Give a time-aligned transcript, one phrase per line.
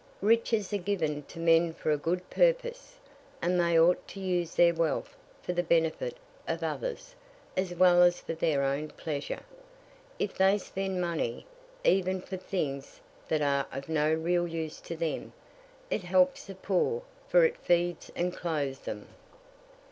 [0.23, 2.97] "Riches are given to men for a good purpose;
[3.39, 7.13] and they ought to use their wealth for the benefit of others,
[7.55, 9.41] as well as for their own pleasure.
[10.17, 11.45] If they spend money,
[11.83, 15.33] even for things that are of no real use to them,
[15.91, 19.07] it helps the poor, for it feeds and clothes them."